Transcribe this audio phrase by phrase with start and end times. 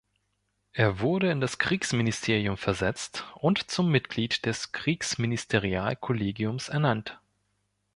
[0.73, 7.19] Er wurde in das Kriegsministerium versetzt und zum Mitglied des Kriegsministerial-Kollegiums ernannt.